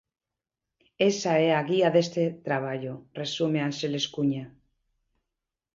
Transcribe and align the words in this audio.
Esa 1.11 1.33
é 1.47 1.49
a 1.53 1.61
guía 1.69 1.89
deste 1.95 2.23
traballo, 2.47 2.93
resume 3.19 3.59
Ánxeles 3.69 4.05
Cuña. 4.15 4.45